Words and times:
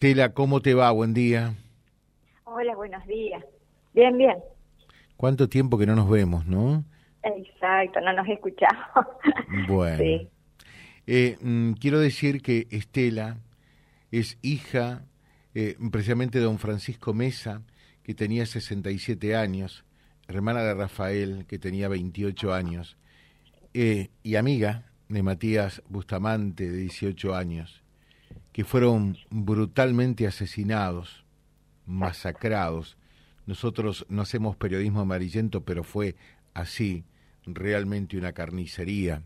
Tela, 0.00 0.32
¿cómo 0.32 0.62
te 0.62 0.72
va? 0.72 0.90
Buen 0.92 1.12
día. 1.12 1.56
Hola, 2.44 2.74
buenos 2.74 3.06
días. 3.06 3.44
Bien, 3.92 4.16
bien. 4.16 4.38
¿Cuánto 5.18 5.46
tiempo 5.46 5.76
que 5.76 5.84
no 5.84 5.94
nos 5.94 6.08
vemos, 6.08 6.46
no? 6.46 6.86
Exacto, 7.22 8.00
no 8.00 8.14
nos 8.14 8.26
escuchamos. 8.26 8.80
Bueno. 9.68 9.98
Sí. 9.98 10.28
Eh, 11.06 11.36
mm, 11.42 11.72
quiero 11.72 12.00
decir 12.00 12.40
que 12.40 12.66
Estela 12.70 13.40
es 14.10 14.38
hija 14.40 15.02
eh, 15.54 15.76
precisamente 15.92 16.38
de 16.38 16.46
don 16.46 16.58
Francisco 16.58 17.12
Mesa, 17.12 17.60
que 18.02 18.14
tenía 18.14 18.46
67 18.46 19.36
años, 19.36 19.84
hermana 20.28 20.62
de 20.62 20.72
Rafael, 20.72 21.44
que 21.46 21.58
tenía 21.58 21.88
28 21.88 22.54
años, 22.54 22.96
eh, 23.74 24.08
y 24.22 24.36
amiga 24.36 24.84
de 25.10 25.22
Matías 25.22 25.82
Bustamante, 25.90 26.70
de 26.70 26.78
18 26.78 27.34
años, 27.34 27.82
que 28.52 28.64
fueron 28.64 29.16
brutalmente 29.30 30.26
asesinados, 30.26 31.24
masacrados. 31.86 32.96
Nosotros 33.46 34.06
no 34.08 34.22
hacemos 34.22 34.56
periodismo 34.56 35.00
amarillento, 35.00 35.62
pero 35.64 35.84
fue 35.84 36.16
así, 36.54 37.04
realmente 37.46 38.16
una 38.16 38.32
carnicería. 38.32 39.22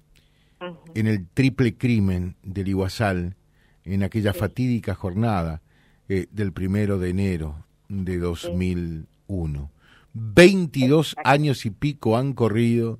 En 0.95 1.07
el 1.07 1.27
triple 1.29 1.77
crimen 1.77 2.37
del 2.43 2.69
Iguazal, 2.69 3.37
en 3.85 4.03
aquella 4.03 4.33
fatídica 4.33 4.95
jornada 4.95 5.61
eh, 6.09 6.27
del 6.31 6.53
primero 6.53 6.99
de 6.99 7.11
enero 7.11 7.65
de 7.89 8.19
2001. 8.19 9.71
22 10.15 11.17
años 11.25 11.67
y 11.67 11.71
pico 11.71 12.17
han 12.17 12.33
corrido 12.33 12.99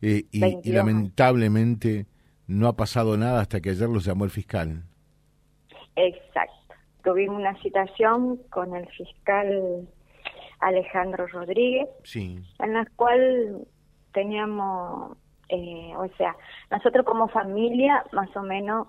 eh, 0.00 0.26
y, 0.30 0.70
lamentablemente 0.70 2.06
no 2.46 2.68
ha 2.68 2.76
pasado 2.76 3.16
nada 3.16 3.40
hasta 3.40 3.60
que 3.60 3.70
ayer 3.70 3.88
los 3.88 4.04
llamó 4.04 4.24
el 4.24 4.30
fiscal. 4.30 4.84
Exacto. 5.96 6.74
Tuvimos 7.02 7.36
una 7.36 7.54
citación 7.60 8.38
con 8.50 8.74
el 8.74 8.86
fiscal 8.88 9.86
Alejandro 10.60 11.26
Rodríguez, 11.26 11.88
sí. 12.04 12.38
en 12.58 12.72
la 12.72 12.86
cual 12.96 13.66
teníamos, 14.12 15.16
eh, 15.48 15.92
o 15.96 16.08
sea, 16.16 16.34
nosotros 16.70 17.04
como 17.04 17.28
familia 17.28 18.04
más 18.12 18.34
o 18.36 18.42
menos 18.42 18.88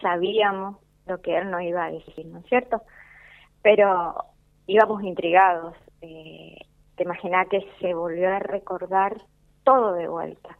sabíamos 0.00 0.78
lo 1.06 1.20
que 1.20 1.36
él 1.36 1.50
nos 1.50 1.62
iba 1.62 1.84
a 1.84 1.90
decir, 1.90 2.26
¿no 2.26 2.38
es 2.38 2.46
cierto? 2.46 2.82
Pero 3.62 4.14
íbamos 4.66 5.02
intrigados. 5.02 5.74
Eh, 6.00 6.56
te 6.96 7.02
imaginas 7.02 7.48
que 7.48 7.66
se 7.80 7.94
volvió 7.94 8.28
a 8.34 8.38
recordar 8.38 9.20
todo 9.64 9.92
de 9.92 10.08
vuelta, 10.08 10.56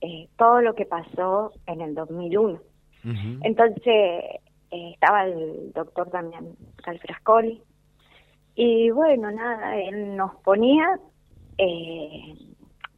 eh, 0.00 0.28
todo 0.36 0.60
lo 0.60 0.74
que 0.74 0.86
pasó 0.86 1.52
en 1.66 1.80
el 1.80 1.94
2001. 1.94 2.60
Entonces 3.42 4.40
eh, 4.74 4.90
estaba 4.94 5.24
el 5.24 5.72
doctor 5.72 6.10
Damián 6.10 6.56
Calfrascoli 6.82 7.62
y 8.56 8.90
bueno, 8.90 9.30
nada, 9.30 9.76
él 9.76 10.16
nos 10.16 10.34
ponía 10.42 10.98
eh, 11.58 12.34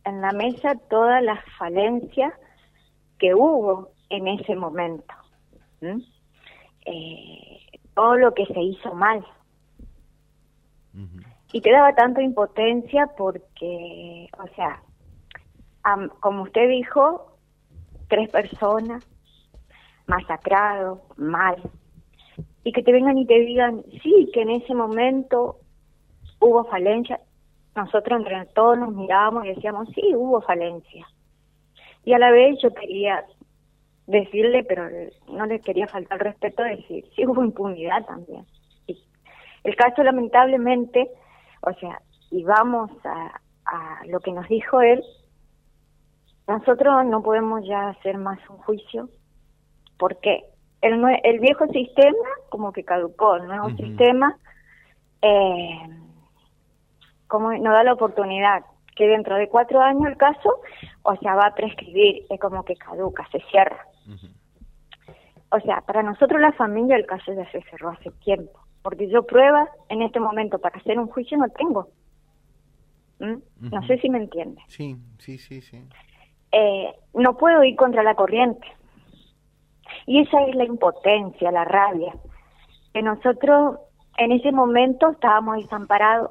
en 0.05 0.21
la 0.23 0.33
mesa 0.33 0.75
todas 0.89 1.23
las 1.23 1.39
falencias 1.59 2.33
que 3.19 3.35
hubo 3.35 3.91
en 4.09 4.27
ese 4.29 4.57
momento. 4.57 5.15
todo 7.95 8.17
lo 8.17 8.33
que 8.33 8.47
se 8.47 8.61
hizo 8.61 8.95
mal. 8.95 9.23
Y 11.53 11.61
te 11.61 11.71
daba 11.73 11.95
tanta 11.95 12.23
impotencia 12.23 13.07
porque, 13.19 14.29
o 14.39 14.47
sea, 14.55 14.83
como 16.21 16.45
usted 16.45 16.71
dijo, 16.71 17.37
tres 18.09 18.31
personas, 18.31 19.07
masacrados, 20.07 21.01
mal, 21.17 21.57
y 22.65 22.73
que 22.73 22.83
te 22.83 22.93
vengan 22.93 23.19
y 23.19 23.27
te 23.27 23.39
digan, 23.41 23.83
sí, 24.03 24.31
que 24.33 24.43
en 24.43 24.51
ese 24.51 24.75
momento 24.75 25.59
hubo 26.41 26.65
falencia. 26.65 27.21
Nosotros 27.75 28.21
entre 28.21 28.45
todos 28.47 28.79
nos 28.79 28.93
mirábamos 28.93 29.45
y 29.45 29.55
decíamos, 29.55 29.89
sí, 29.95 30.15
hubo 30.15 30.41
falencia. 30.41 31.07
Y 32.05 32.13
a 32.13 32.19
la 32.19 32.31
vez 32.31 32.59
yo 32.63 32.73
quería 32.73 33.25
decirle, 34.07 34.65
pero 34.65 34.89
no 35.29 35.47
le 35.47 35.61
quería 35.61 35.87
faltar 35.87 36.23
respeto, 36.23 36.63
decir, 36.63 37.05
sí 37.15 37.27
hubo 37.27 37.45
impunidad 37.45 38.05
también. 38.07 38.45
El 39.65 39.75
caso 39.75 40.03
lamentablemente, 40.05 41.11
o 41.61 41.73
sea, 41.75 42.01
y 42.31 42.45
vamos 42.45 42.91
a 43.05 43.41
lo 44.07 44.21
que 44.21 44.33
nos 44.33 44.49
dijo 44.49 44.81
él, 44.81 45.03
nosotros 46.47 47.05
no 47.07 47.23
podemos 47.23 47.67
ya 47.67 47.89
hacer 47.89 48.19
más 48.19 48.39
un 48.49 48.59
juicio 48.59 49.09
porque 49.99 50.45
el, 50.83 51.03
el 51.25 51.41
viejo 51.41 51.67
sistema 51.69 52.29
como 52.51 52.73
que 52.73 52.85
caducó, 52.85 53.37
el 53.37 53.47
nuevo 53.47 53.71
sistema 53.71 54.37
eh, 55.23 55.89
como 57.27 57.53
nos 57.53 57.73
da 57.73 57.85
la 57.85 57.95
oportunidad 57.95 58.65
que 58.95 59.07
dentro 59.07 59.37
de 59.37 59.49
cuatro 59.49 59.81
años 59.81 60.07
el 60.07 60.17
caso, 60.17 60.61
o 61.03 61.17
sea, 61.17 61.35
va 61.35 61.49
a 61.49 61.55
prescribir, 61.55 62.25
es 62.31 62.41
como 62.41 62.65
que 62.65 62.77
caduca, 62.77 63.29
se 63.31 63.41
cierra. 63.51 63.87
O 65.51 65.61
sea, 65.61 65.83
para 65.83 66.03
nosotros 66.03 66.41
la 66.41 66.53
familia 66.53 66.97
el 66.97 67.07
caso 67.07 67.33
ya 67.33 67.51
se 67.51 67.63
cerró 67.63 67.91
hace 67.91 68.11
tiempo, 68.25 68.59
porque 68.83 69.09
yo 69.09 69.27
pruebas 69.27 69.69
en 69.91 70.03
este 70.03 70.19
momento 70.19 70.59
para 70.59 70.79
hacer 70.79 70.99
un 70.99 71.09
juicio 71.09 71.37
no 71.37 71.49
tengo. 71.51 71.89
¿Mm? 73.19 73.71
No 73.71 73.87
sé 73.87 73.99
si 73.99 74.09
me 74.09 74.19
entiende. 74.19 74.63
Sí, 74.69 74.97
sí, 75.19 75.39
sí, 75.39 75.61
sí. 75.61 75.83
Eh, 76.53 76.95
no 77.15 77.37
puedo 77.37 77.63
ir 77.65 77.77
contra 77.77 78.03
la 78.03 78.15
corriente. 78.15 78.67
Y 80.07 80.21
esa 80.21 80.43
es 80.45 80.55
la 80.55 80.65
impotencia, 80.65 81.51
la 81.51 81.65
rabia, 81.65 82.15
que 82.93 83.03
nosotros 83.03 83.79
en 84.19 84.33
ese 84.33 84.53
momento 84.53 85.11
estábamos 85.11 85.57
desamparados 85.59 86.31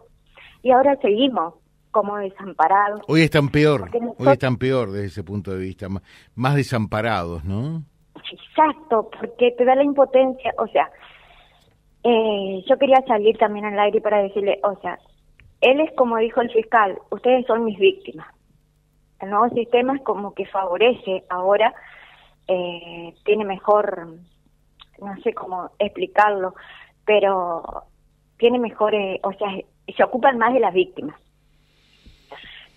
y 0.61 0.71
ahora 0.71 0.95
seguimos 1.01 1.55
como 1.91 2.17
desamparados. 2.17 3.01
Hoy 3.07 3.21
están 3.21 3.49
peor, 3.49 3.89
hoy 4.17 4.27
están 4.27 4.57
peor 4.57 4.91
desde 4.91 5.07
ese 5.07 5.23
punto 5.23 5.51
de 5.51 5.59
vista, 5.59 5.87
más, 6.35 6.55
desamparados, 6.55 7.43
¿no? 7.45 7.83
Exacto, 8.31 9.09
porque 9.19 9.51
te 9.51 9.65
da 9.65 9.75
la 9.75 9.83
impotencia, 9.83 10.53
o 10.57 10.67
sea, 10.67 10.89
eh, 12.03 12.63
yo 12.67 12.77
quería 12.77 13.01
salir 13.07 13.37
también 13.37 13.65
al 13.65 13.79
aire 13.79 14.01
para 14.01 14.21
decirle, 14.21 14.59
o 14.63 14.75
sea, 14.81 14.97
él 15.61 15.79
es 15.79 15.91
como 15.95 16.17
dijo 16.17 16.41
el 16.41 16.51
fiscal, 16.51 16.97
ustedes 17.11 17.45
son 17.45 17.65
mis 17.65 17.77
víctimas 17.77 18.27
el 19.21 19.29
nuevo 19.29 19.49
sistema 19.49 19.95
es 19.95 20.01
como 20.01 20.33
que 20.33 20.45
favorece 20.45 21.23
ahora, 21.29 21.73
eh, 22.47 23.13
tiene 23.23 23.45
mejor, 23.45 24.17
no 25.01 25.22
sé 25.23 25.33
cómo 25.33 25.72
explicarlo, 25.79 26.56
pero 27.06 27.83
tiene 28.38 28.59
mejor, 28.59 28.94
o 29.23 29.31
sea, 29.33 29.50
se 29.95 30.03
ocupan 30.03 30.38
más 30.38 30.53
de 30.53 30.59
las 30.59 30.73
víctimas. 30.73 31.19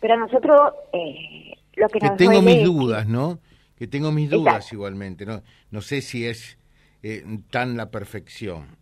Pero 0.01 0.17
nosotros, 0.17 0.73
eh, 0.93 1.55
lo 1.75 1.89
que, 1.89 1.99
que 1.99 2.11
tengo 2.11 2.41
mis 2.43 2.63
dudas, 2.65 3.07
¿no? 3.09 3.39
Que 3.77 3.87
tengo 3.87 4.13
mis 4.13 4.31
dudas 4.31 4.73
igualmente, 4.73 5.27
¿no? 5.27 5.43
No 5.71 5.81
sé 5.81 6.01
si 6.01 6.27
es 6.27 6.59
eh, 7.03 7.23
tan 7.51 7.77
la 7.77 7.91
perfección, 7.91 8.77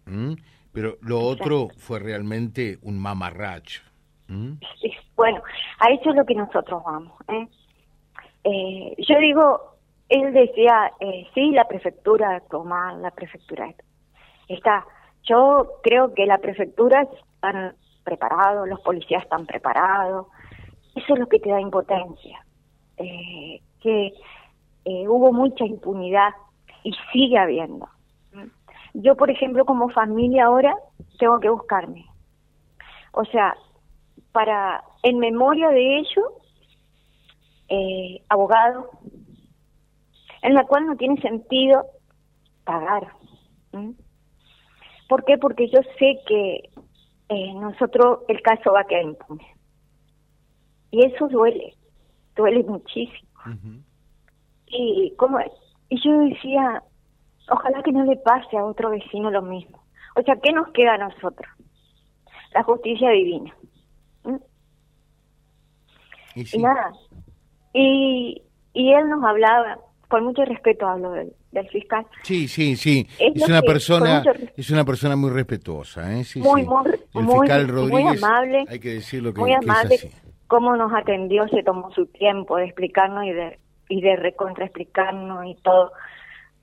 pero 0.72 0.96
lo 1.02 1.20
otro 1.20 1.68
fue 1.76 1.98
realmente 1.98 2.78
un 2.82 2.98
mamarracho. 2.98 3.82
Sí, 4.26 4.92
bueno, 5.14 5.42
a 5.78 5.90
eso 5.90 6.10
es 6.10 6.16
lo 6.16 6.24
que 6.24 6.34
nosotros 6.34 6.82
vamos. 6.84 7.12
¿eh? 7.28 7.48
Eh, 8.44 8.96
yo 9.06 9.18
digo, 9.18 9.75
él 10.08 10.32
decía, 10.32 10.92
eh, 11.00 11.26
sí, 11.34 11.50
la 11.50 11.66
prefectura 11.66 12.40
toma, 12.50 12.94
la 12.94 13.10
prefectura 13.10 13.72
está. 14.48 14.86
Yo 15.24 15.72
creo 15.82 16.14
que 16.14 16.26
la 16.26 16.38
prefectura 16.38 17.02
están 17.02 17.74
preparados, 18.04 18.68
los 18.68 18.80
policías 18.80 19.24
están 19.24 19.46
preparados. 19.46 20.28
Eso 20.94 21.14
es 21.14 21.18
lo 21.18 21.28
que 21.28 21.40
te 21.40 21.50
da 21.50 21.60
impotencia. 21.60 22.44
Eh, 22.98 23.60
que 23.80 24.12
hubo 25.08 25.32
mucha 25.32 25.64
impunidad 25.64 26.30
y 26.84 26.92
sigue 27.12 27.36
habiendo. 27.38 27.88
Yo, 28.94 29.16
por 29.16 29.30
ejemplo, 29.30 29.64
como 29.64 29.90
familia 29.90 30.46
ahora 30.46 30.74
tengo 31.18 31.40
que 31.40 31.50
buscarme. 31.50 32.06
O 33.12 33.24
sea, 33.24 33.54
para 34.32 34.84
en 35.02 35.18
memoria 35.18 35.68
de 35.70 35.98
ello 35.98 36.22
eh, 37.68 38.22
abogado 38.28 38.90
en 40.46 40.54
la 40.54 40.64
cual 40.64 40.86
no 40.86 40.96
tiene 40.96 41.20
sentido 41.20 41.84
pagar 42.62 43.08
¿por 45.08 45.24
qué? 45.24 45.36
porque 45.38 45.68
yo 45.68 45.80
sé 45.98 46.20
que 46.26 46.70
eh, 47.28 47.52
nosotros 47.54 48.20
el 48.28 48.40
caso 48.42 48.72
va 48.72 48.82
a 48.82 48.84
quedar 48.84 49.02
impune. 49.02 49.44
Y 50.92 51.04
eso 51.04 51.26
duele 51.26 51.74
duele 52.36 52.62
muchísimo. 52.62 53.28
Y 54.68 55.12
como 55.16 55.40
y 55.88 56.00
yo 56.00 56.18
decía 56.20 56.80
ojalá 57.50 57.82
que 57.82 57.90
no 57.90 58.04
le 58.04 58.16
pase 58.16 58.56
a 58.56 58.64
otro 58.64 58.90
vecino 58.90 59.32
lo 59.32 59.42
mismo. 59.42 59.82
O 60.14 60.22
sea 60.22 60.36
qué 60.36 60.52
nos 60.52 60.68
queda 60.68 60.94
a 60.94 60.98
nosotros 60.98 61.50
la 62.54 62.62
justicia 62.62 63.10
divina 63.10 63.52
y, 66.36 66.58
nada. 66.58 66.92
Y, 67.72 68.42
y 68.74 68.92
él 68.92 69.08
nos 69.08 69.24
hablaba, 69.24 69.78
con 70.08 70.24
mucho 70.24 70.44
respeto 70.44 70.86
hablo 70.86 71.12
de, 71.12 71.32
del 71.52 71.68
fiscal. 71.68 72.06
Sí, 72.22 72.48
sí, 72.48 72.76
sí. 72.76 73.06
Es, 73.18 73.48
una 73.48 73.62
persona 73.62 74.22
es 74.56 74.70
una 74.70 74.84
persona 74.84 75.16
muy 75.16 75.30
respetuosa, 75.30 76.12
¿eh? 76.12 76.22
muy, 76.36 76.64
muy, 76.64 76.84
el 77.14 77.26
fiscal 77.26 77.68
Rodríguez, 77.68 78.22
amable. 78.22 78.64
Hay 78.68 78.78
que 78.78 78.94
decirlo 78.94 79.32
que, 79.32 79.40
muy 79.40 79.52
amable. 79.52 79.94
Es 79.96 80.04
así. 80.04 80.16
Cómo 80.46 80.76
nos 80.76 80.92
atendió, 80.92 81.48
se 81.48 81.62
tomó 81.64 81.90
su 81.92 82.06
tiempo 82.06 82.56
de 82.56 82.66
explicarnos 82.66 83.24
y 83.24 83.32
de 83.32 83.58
y 83.88 84.00
de 84.00 84.16
recontraexplicarnos 84.16 85.46
y 85.46 85.54
todo. 85.56 85.92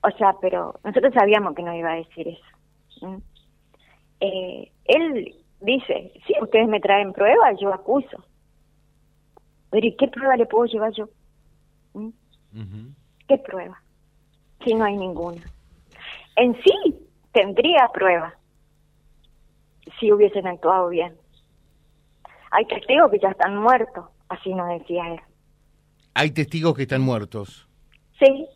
O 0.02 0.10
sea, 0.18 0.34
pero 0.40 0.78
nosotros 0.84 1.12
sabíamos 1.14 1.54
que 1.54 1.62
no 1.62 1.74
iba 1.74 1.92
a 1.92 1.96
decir 1.96 2.28
eso. 2.28 3.22
Eh, 4.20 4.70
él 4.84 5.34
dice, 5.60 6.12
si 6.26 6.34
ustedes 6.42 6.68
me 6.68 6.80
traen 6.80 7.12
pruebas, 7.12 7.56
yo 7.60 7.72
acuso. 7.72 8.24
Pero 9.70 9.86
¿y 9.86 9.96
qué 9.96 10.08
prueba 10.08 10.36
le 10.36 10.46
puedo 10.46 10.66
llevar 10.66 10.92
yo? 10.92 11.08
¿Qué 13.28 13.38
prueba? 13.38 13.82
Si 14.64 14.74
no 14.74 14.84
hay 14.84 14.96
ninguna. 14.96 15.42
En 16.36 16.54
sí 16.62 17.06
tendría 17.32 17.88
prueba 17.92 18.34
si 19.98 20.12
hubiesen 20.12 20.46
actuado 20.46 20.88
bien. 20.88 21.16
Hay 22.50 22.66
testigos 22.66 23.10
que 23.10 23.18
ya 23.18 23.30
están 23.30 23.56
muertos, 23.56 24.06
así 24.28 24.54
nos 24.54 24.68
decía 24.68 25.12
él. 25.12 25.20
Hay 26.14 26.30
testigos 26.30 26.74
que 26.74 26.82
están 26.82 27.02
muertos. 27.02 27.68
Sí. 28.18 28.46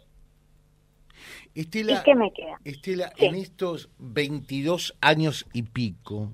Estela, 1.55 2.01
¿Y 2.01 2.03
qué 2.05 2.15
me 2.15 2.33
queda? 2.33 2.61
Estela, 2.65 3.13
en 3.17 3.35
estos 3.35 3.91
22 3.99 4.97
años 5.01 5.47
y 5.53 5.63
pico, 5.63 6.31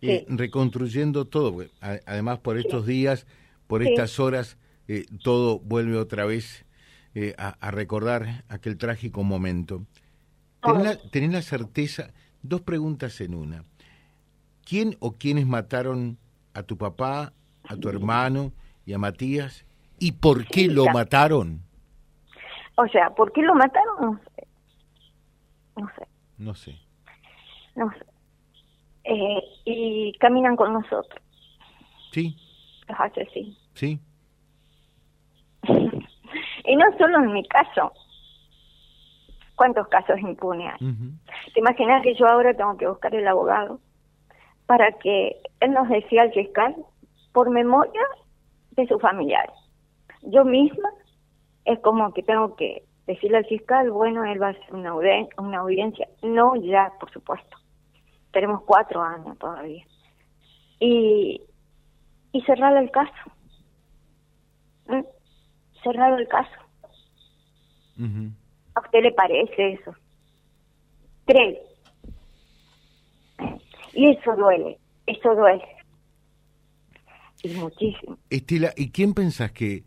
eh, 0.00 0.24
reconstruyendo 0.28 1.26
todo, 1.26 1.64
además 1.80 2.38
por 2.38 2.58
estos 2.58 2.86
días, 2.86 3.26
por 3.66 3.82
estas 3.82 4.20
horas, 4.20 4.56
eh, 4.86 5.06
todo 5.24 5.58
vuelve 5.58 5.96
otra 5.96 6.24
vez 6.24 6.64
eh, 7.14 7.34
a, 7.36 7.70
recordar 7.70 8.44
aquel 8.48 8.78
trágico 8.78 9.22
momento. 9.22 9.82
¿Tenés 11.10 11.32
la, 11.32 11.42
certeza? 11.42 12.10
Dos 12.42 12.60
preguntas 12.62 13.20
en 13.20 13.34
una. 13.34 13.64
¿Quién 14.64 14.96
o 15.00 15.12
quiénes 15.12 15.46
mataron 15.46 16.18
a 16.54 16.62
tu 16.62 16.78
papá, 16.78 17.32
a 17.68 17.76
tu 17.76 17.88
hermano 17.88 18.52
y 18.86 18.92
a 18.92 18.98
Matías? 18.98 19.66
¿Y 19.98 20.12
por 20.12 20.46
qué 20.46 20.68
lo 20.68 20.86
mataron? 20.86 21.62
O 22.76 22.86
sea, 22.88 23.10
¿por 23.10 23.32
qué 23.32 23.42
lo 23.42 23.54
mataron? 23.54 24.20
No 25.76 25.88
sé. 25.96 26.08
No 26.38 26.54
sé. 26.54 26.78
No 27.74 27.90
sé. 27.92 28.04
Eh, 29.04 29.42
y 29.64 30.12
caminan 30.18 30.56
con 30.56 30.72
nosotros. 30.72 31.20
Sí. 32.12 32.36
Los 32.88 33.00
asesinos. 33.00 33.58
Sí. 33.74 34.00
Y 36.64 36.76
no 36.76 36.84
solo 36.98 37.18
en 37.18 37.32
mi 37.32 37.46
caso. 37.48 37.92
¿Cuántos 39.56 39.86
casos 39.88 40.18
impunes 40.18 40.72
hay? 40.72 40.94
¿Te 41.52 41.60
imaginas 41.60 42.02
que 42.02 42.14
yo 42.14 42.26
ahora 42.26 42.54
tengo 42.54 42.76
que 42.76 42.88
buscar 42.88 43.14
el 43.14 43.28
abogado 43.28 43.80
para 44.66 44.90
que 44.92 45.40
él 45.60 45.72
nos 45.72 45.88
decía 45.88 46.22
al 46.22 46.32
fiscal 46.32 46.74
por 47.32 47.50
memoria 47.50 48.02
de 48.72 48.86
sus 48.86 49.00
familiares? 49.00 49.54
Yo 50.22 50.44
misma 50.44 50.88
es 51.64 51.78
como 51.80 52.12
que 52.12 52.22
tengo 52.22 52.56
que 52.56 52.84
decirle 53.06 53.38
al 53.38 53.46
fiscal, 53.46 53.90
bueno, 53.90 54.24
él 54.24 54.40
va 54.40 54.48
a 54.48 54.50
hacer 54.50 54.74
una, 54.74 54.94
una 54.94 55.58
audiencia. 55.58 56.08
No 56.22 56.56
ya, 56.56 56.92
por 56.98 57.10
supuesto. 57.12 57.56
Tenemos 58.32 58.62
cuatro 58.62 59.02
años 59.02 59.38
todavía. 59.38 59.84
Y, 60.80 61.40
y 62.32 62.40
cerrar 62.42 62.76
el 62.76 62.90
caso. 62.90 63.12
¿Mm? 64.86 65.02
Cerrado 65.82 66.16
el 66.18 66.28
caso. 66.28 66.50
¿A 68.74 68.80
usted 68.80 69.02
le 69.02 69.12
parece 69.12 69.72
eso? 69.74 69.94
Tres. 71.26 71.58
Y 73.94 74.10
eso 74.10 74.34
duele, 74.36 74.78
eso 75.06 75.34
duele. 75.34 75.64
Y 77.42 77.48
muchísimo. 77.54 78.18
Estela, 78.30 78.72
¿y 78.76 78.90
quién 78.90 79.14
pensás 79.14 79.52
que, 79.52 79.84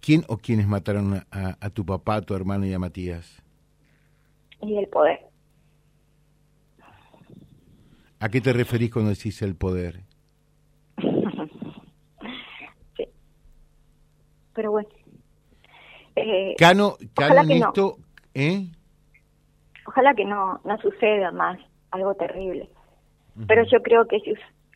quién 0.00 0.24
o 0.28 0.36
quiénes 0.36 0.66
mataron 0.66 1.14
a, 1.30 1.56
a 1.60 1.70
tu 1.70 1.86
papá, 1.86 2.16
a 2.16 2.22
tu 2.22 2.34
hermano 2.34 2.66
y 2.66 2.72
a 2.72 2.78
Matías? 2.78 3.42
Y 4.60 4.76
el 4.76 4.88
poder. 4.88 5.20
¿A 8.20 8.28
qué 8.28 8.40
te 8.40 8.52
referís 8.52 8.90
cuando 8.90 9.10
decís 9.10 9.40
el 9.42 9.54
poder? 9.54 10.00
sí. 12.96 13.04
Pero 14.54 14.70
bueno. 14.70 14.88
Eh, 16.16 16.54
Cano, 16.56 16.96
Cano 17.14 17.40
esto, 17.52 17.98
¿eh? 18.34 18.66
Ojalá 19.86 20.14
que 20.14 20.24
no, 20.24 20.60
no 20.64 20.78
suceda 20.78 21.30
más 21.32 21.58
algo 21.90 22.14
terrible. 22.14 22.68
Pero 23.46 23.64
yo 23.70 23.82
creo 23.82 24.06
que 24.06 24.18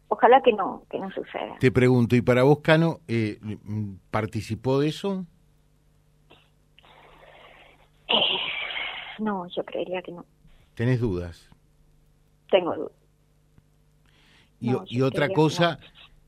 ojalá 0.09 0.43
que 0.43 0.53
no, 0.53 0.83
que 0.91 0.99
no 0.99 1.11
suceda. 1.13 1.57
Te 1.61 1.71
pregunto, 1.71 2.17
¿y 2.17 2.23
para 2.23 2.43
vos, 2.43 2.61
Cano, 2.61 3.01
eh, 3.07 3.39
participó 4.11 4.81
de 4.81 4.89
eso? 4.89 5.25
Eh, 8.09 8.15
no, 9.21 9.47
yo 9.49 9.65
creería 9.65 10.03
que 10.03 10.13
no. 10.13 10.25
¿Tenés 10.75 11.01
dudas? 11.01 11.49
Tengo 12.51 12.75
dudas. 12.75 12.93
Y, 14.61 15.03
otra 15.03 15.29
cosa, 15.29 15.79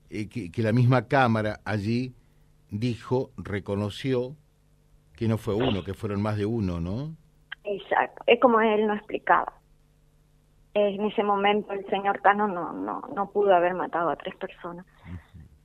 eh, 0.08 0.28
que, 0.28 0.52
que, 0.52 0.62
la 0.62 0.72
misma 0.72 1.08
Cámara 1.08 1.60
allí 1.64 2.14
dijo, 2.70 3.32
reconoció 3.36 4.36
que 5.20 5.28
no 5.28 5.36
fue 5.36 5.54
uno, 5.54 5.84
que 5.84 5.92
fueron 5.92 6.22
más 6.22 6.38
de 6.38 6.46
uno, 6.46 6.80
¿no? 6.80 7.14
Exacto, 7.64 8.22
es 8.26 8.40
como 8.40 8.58
él 8.62 8.86
no 8.86 8.94
explicaba. 8.94 9.52
En 10.72 11.04
ese 11.04 11.22
momento 11.22 11.74
el 11.74 11.84
señor 11.90 12.22
Cano 12.22 12.48
no, 12.48 12.72
no, 12.72 13.02
no 13.14 13.30
pudo 13.30 13.54
haber 13.54 13.74
matado 13.74 14.08
a 14.08 14.16
tres 14.16 14.34
personas. 14.36 14.86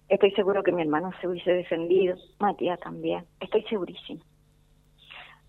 Estoy 0.09 0.31
seguro 0.31 0.61
que 0.61 0.73
mi 0.73 0.81
hermano 0.81 1.11
se 1.21 1.29
hubiese 1.29 1.53
defendido, 1.53 2.17
Matías 2.37 2.81
también, 2.81 3.23
estoy 3.39 3.63
segurísimo. 3.69 4.19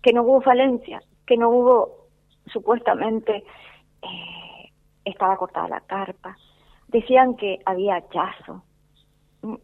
Que 0.01 0.13
no 0.13 0.23
hubo 0.23 0.39
falencia, 0.39 1.01
que 1.25 1.35
no 1.35 1.49
hubo, 1.49 2.07
supuestamente, 2.45 3.43
eh, 4.03 4.71
estaba 5.03 5.35
cortada 5.35 5.67
la 5.67 5.81
carpa. 5.81 6.37
Decían 6.87 7.35
que 7.35 7.59
había 7.65 7.97
hachazo. 7.97 8.63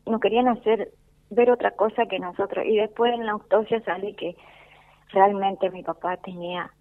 No 0.05 0.19
querían 0.19 0.49
hacer 0.49 0.91
ver 1.29 1.51
otra 1.51 1.71
cosa 1.71 2.05
que 2.05 2.19
nosotros. 2.19 2.65
Y 2.65 2.77
después 2.77 3.13
en 3.13 3.25
la 3.25 3.33
autopsia 3.33 3.83
sale 3.83 4.15
que 4.15 4.35
realmente 5.09 5.69
mi 5.69 5.83
papá 5.83 6.17
tenía 6.17 6.71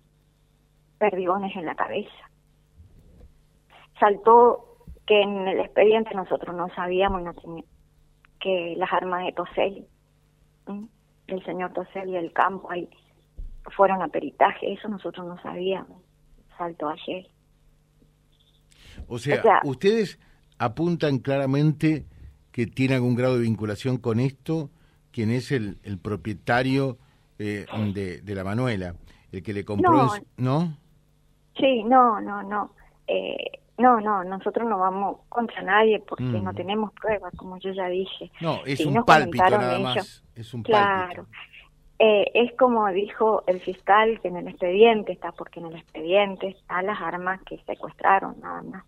perdigones 0.98 1.54
en 1.56 1.66
la 1.66 1.74
cabeza. 1.74 2.10
Saltó 3.98 4.78
que 5.06 5.20
en 5.20 5.48
el 5.48 5.60
expediente 5.60 6.14
nosotros 6.14 6.54
no 6.54 6.68
sabíamos 6.74 7.22
no 7.22 7.34
que 8.40 8.74
las 8.76 8.92
armas 8.92 9.24
de 9.24 9.32
Tosel, 9.32 9.86
el 11.28 11.44
señor 11.44 11.72
Tosel 11.72 12.08
y 12.10 12.16
el 12.16 12.32
campo 12.32 12.70
ahí 12.70 12.88
fueron 13.76 14.02
a 14.02 14.08
peritaje, 14.08 14.72
eso 14.72 14.88
nosotros 14.88 15.26
no 15.26 15.40
sabíamos. 15.42 16.02
Saltó 16.58 16.88
ayer. 16.88 17.26
O 19.08 19.18
sea, 19.18 19.38
o 19.38 19.42
sea 19.42 19.60
ustedes 19.64 20.18
apuntan 20.58 21.18
claramente 21.18 22.06
que 22.52 22.66
tiene 22.66 22.94
algún 22.94 23.16
grado 23.16 23.36
de 23.36 23.42
vinculación 23.42 23.96
con 23.96 24.20
esto, 24.20 24.70
quien 25.10 25.30
es 25.30 25.50
el, 25.50 25.78
el 25.82 25.98
propietario 25.98 26.98
eh, 27.38 27.66
de, 27.94 28.34
la 28.34 28.44
Manuela, 28.44 28.94
el 29.32 29.42
que 29.42 29.52
le 29.52 29.64
compró, 29.64 30.10
¿no? 30.36 30.76
Sí, 31.56 31.82
no, 31.84 32.20
no, 32.20 32.42
no. 32.42 32.72
Eh, 33.06 33.58
no, 33.78 34.00
no, 34.00 34.22
nosotros 34.22 34.68
no 34.68 34.78
vamos 34.78 35.20
contra 35.28 35.62
nadie 35.62 36.00
porque 36.00 36.22
no 36.24 36.52
mm. 36.52 36.54
tenemos 36.54 36.92
pruebas, 36.92 37.34
como 37.36 37.58
yo 37.58 37.72
ya 37.72 37.88
dije. 37.88 38.30
No, 38.40 38.60
es 38.64 38.84
un 38.84 39.02
pálpito 39.04 39.50
nada 39.50 39.78
más. 39.78 40.22
Es 40.34 40.54
un 40.54 40.62
claro. 40.62 41.26
Eh, 41.98 42.30
es 42.34 42.52
como 42.56 42.88
dijo 42.88 43.44
el 43.46 43.60
fiscal 43.60 44.20
que 44.20 44.28
en 44.28 44.36
el 44.36 44.48
expediente 44.48 45.12
está, 45.12 45.32
porque 45.32 45.60
en 45.60 45.66
el 45.66 45.76
expediente 45.76 46.48
están 46.48 46.86
las 46.86 47.00
armas 47.00 47.40
que 47.42 47.58
secuestraron, 47.66 48.40
nada 48.40 48.62
más. 48.62 48.84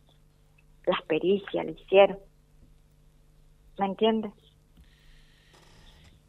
Las 0.87 1.01
pericias 1.03 1.65
le 1.65 1.73
hicieron. 1.73 2.19
¿Me 3.79 3.87
entiendes? 3.87 4.33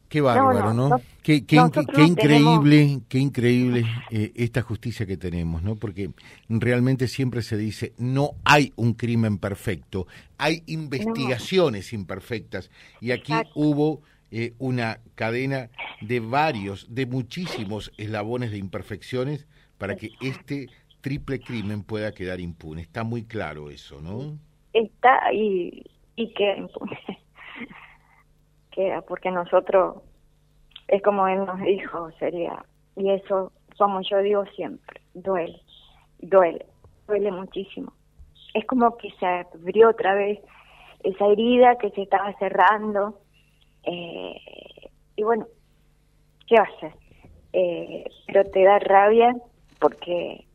Qué 0.08 0.20
bárbaro, 0.20 0.72
¿no? 0.72 1.00
qué, 1.22 1.44
qué, 1.44 1.56
increíble, 1.56 3.00
qué 3.08 3.18
increíble 3.18 3.84
eh, 4.12 4.30
esta 4.36 4.62
justicia 4.62 5.04
que 5.04 5.16
tenemos, 5.16 5.64
¿no? 5.64 5.74
Porque 5.74 6.10
realmente 6.48 7.08
siempre 7.08 7.42
se 7.42 7.56
dice, 7.56 7.92
no 7.98 8.30
hay 8.44 8.72
un 8.76 8.94
crimen 8.94 9.38
perfecto, 9.38 10.06
hay 10.38 10.62
investigaciones 10.66 11.92
imperfectas. 11.92 12.70
Y 13.00 13.10
aquí 13.10 13.32
hubo 13.56 14.00
eh, 14.30 14.54
una 14.58 15.00
cadena 15.16 15.70
de 16.00 16.20
varios, 16.20 16.94
de 16.94 17.06
muchísimos 17.06 17.90
eslabones 17.98 18.52
de 18.52 18.58
imperfecciones 18.58 19.48
para 19.76 19.96
que 19.96 20.10
este 20.20 20.68
triple 21.00 21.40
crimen 21.40 21.82
pueda 21.82 22.12
quedar 22.12 22.38
impune. 22.38 22.82
Está 22.82 23.02
muy 23.02 23.24
claro 23.24 23.70
eso, 23.70 24.00
¿no? 24.00 24.38
Está 24.72 25.32
y, 25.32 25.84
y 26.14 26.32
queda 26.32 26.58
impune 26.58 26.96
porque 29.08 29.30
nosotros, 29.30 30.02
es 30.88 31.02
como 31.02 31.26
él 31.28 31.44
nos 31.44 31.60
dijo, 31.60 32.10
sería, 32.18 32.64
y 32.94 33.10
eso 33.10 33.52
como 33.76 34.00
yo 34.02 34.18
digo 34.18 34.44
siempre, 34.56 35.00
duele, 35.14 35.60
duele, 36.18 36.66
duele 37.06 37.30
muchísimo. 37.30 37.92
Es 38.54 38.64
como 38.66 38.96
que 38.96 39.10
se 39.18 39.26
abrió 39.26 39.90
otra 39.90 40.14
vez 40.14 40.40
esa 41.04 41.26
herida 41.26 41.76
que 41.76 41.90
se 41.90 42.02
estaba 42.02 42.32
cerrando. 42.38 43.20
Eh, 43.82 44.40
y 45.16 45.22
bueno, 45.22 45.46
¿qué 46.46 46.56
va 46.56 46.64
a 46.64 46.76
hacer? 46.76 46.92
Eh, 47.52 48.04
pero 48.26 48.44
te 48.50 48.64
da 48.64 48.78
rabia 48.78 49.36
porque 49.78 50.46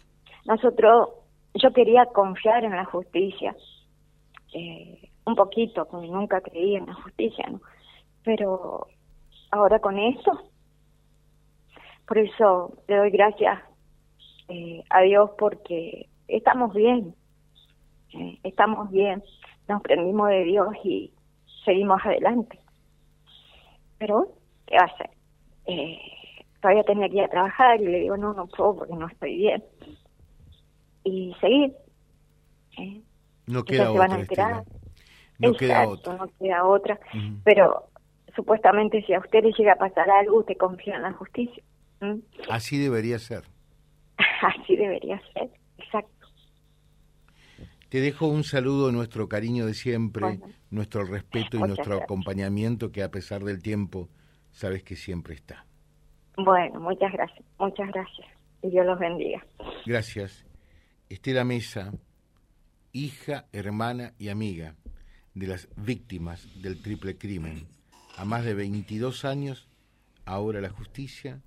nosotros, 0.45 1.09
yo 1.53 1.71
quería 1.73 2.05
confiar 2.07 2.63
en 2.63 2.75
la 2.75 2.85
justicia, 2.85 3.55
eh, 4.53 5.09
un 5.25 5.35
poquito, 5.35 5.85
como 5.85 6.03
nunca 6.03 6.41
creí 6.41 6.75
en 6.75 6.87
la 6.87 6.93
justicia, 6.95 7.45
¿no? 7.49 7.61
Pero 8.23 8.87
ahora 9.51 9.79
con 9.79 9.97
eso, 9.97 10.51
por 12.07 12.17
eso 12.17 12.77
le 12.87 12.97
doy 12.97 13.11
gracias 13.11 13.59
eh, 14.47 14.83
a 14.89 15.01
Dios 15.01 15.31
porque 15.37 16.09
estamos 16.27 16.73
bien, 16.73 17.15
eh, 18.13 18.39
estamos 18.43 18.91
bien, 18.91 19.23
nos 19.67 19.81
prendimos 19.81 20.29
de 20.29 20.43
Dios 20.43 20.67
y 20.83 21.13
seguimos 21.63 22.01
adelante. 22.03 22.59
Pero, 23.97 24.29
¿qué 24.65 24.75
va 24.75 24.83
a 24.83 24.93
hacer? 24.93 25.09
Eh, 25.67 25.99
todavía 26.61 26.83
tenía 26.83 27.07
que 27.07 27.17
ir 27.17 27.23
a 27.23 27.29
trabajar 27.29 27.81
y 27.81 27.85
le 27.85 27.99
digo, 27.99 28.17
no, 28.17 28.33
no 28.33 28.47
puedo 28.47 28.75
porque 28.77 28.93
no 28.93 29.07
estoy 29.07 29.37
bien. 29.37 29.63
Y 31.03 31.33
seguir. 31.39 31.73
no 33.47 33.63
queda 33.63 33.91
otra. 33.91 34.63
No 35.39 35.53
queda 35.53 35.87
otra. 35.87 36.17
No 36.17 36.27
queda 36.39 36.65
otra. 36.65 36.99
Pero 37.43 37.90
supuestamente 38.35 39.03
si 39.03 39.13
a 39.13 39.19
usted 39.19 39.43
le 39.43 39.51
llega 39.51 39.73
a 39.73 39.77
pasar 39.77 40.09
algo, 40.09 40.39
usted 40.39 40.57
confía 40.57 40.95
en 40.95 41.03
la 41.03 41.13
justicia. 41.13 41.63
Así 42.49 42.77
debería 42.77 43.19
ser. 43.19 43.43
Así 44.41 44.75
debería 44.75 45.21
ser, 45.33 45.49
exacto. 45.77 46.27
Te 47.89 47.99
dejo 47.99 48.27
un 48.27 48.43
saludo, 48.43 48.91
nuestro 48.91 49.27
cariño 49.27 49.65
de 49.65 49.73
siempre, 49.73 50.39
nuestro 50.69 51.03
respeto 51.03 51.57
y 51.57 51.59
nuestro 51.59 51.97
acompañamiento 51.97 52.91
que 52.91 53.03
a 53.03 53.11
pesar 53.11 53.43
del 53.43 53.61
tiempo 53.61 54.07
sabes 54.51 54.83
que 54.83 54.95
siempre 54.95 55.33
está. 55.33 55.65
Bueno, 56.37 56.79
muchas 56.79 57.11
gracias, 57.11 57.45
muchas 57.59 57.89
gracias. 57.89 58.27
Y 58.61 58.69
Dios 58.69 58.85
los 58.85 58.97
bendiga. 58.97 59.45
Gracias. 59.85 60.45
Estela 61.09 61.43
Mesa, 61.43 61.91
hija, 62.93 63.47
hermana 63.51 64.13
y 64.17 64.29
amiga 64.29 64.75
de 65.33 65.47
las 65.47 65.67
víctimas 65.75 66.47
del 66.61 66.81
triple 66.81 67.17
crimen. 67.17 67.67
A 68.17 68.25
más 68.25 68.45
de 68.45 68.53
22 68.53 69.25
años, 69.25 69.67
ahora 70.25 70.61
la 70.61 70.69
justicia 70.69 71.41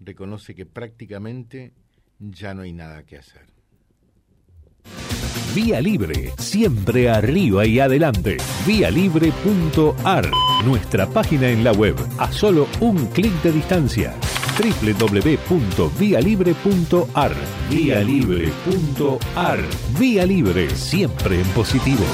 reconoce 0.00 0.54
que 0.54 0.66
prácticamente 0.66 1.72
ya 2.18 2.52
no 2.54 2.62
hay 2.62 2.72
nada 2.72 3.04
que 3.04 3.18
hacer. 3.18 3.46
Vía 5.54 5.80
Libre, 5.80 6.32
siempre 6.38 7.08
arriba 7.10 7.66
y 7.66 7.80
adelante. 7.80 8.36
Vialibre.ar, 8.66 10.30
nuestra 10.64 11.08
página 11.08 11.48
en 11.48 11.64
la 11.64 11.72
web, 11.72 11.96
a 12.18 12.30
solo 12.30 12.68
un 12.80 13.06
clic 13.06 13.32
de 13.42 13.50
distancia. 13.52 14.14
www.vialibre.ar, 14.58 17.32
vialibre.ar. 17.68 19.58
Vía 19.98 20.24
Libre, 20.24 20.70
siempre 20.70 21.40
en 21.40 21.48
positivo. 21.48 22.04